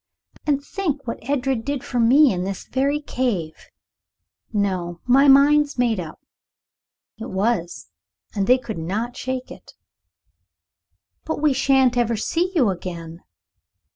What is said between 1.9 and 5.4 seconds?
me, in this very cave. No, my